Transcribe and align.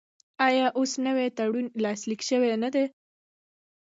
آیا 0.47 0.65
اوس 0.77 0.91
نوی 1.05 1.27
تړون 1.37 1.65
لاسلیک 1.83 2.21
شوی 2.29 2.51
نه 2.63 2.69
دی؟ 2.73 2.85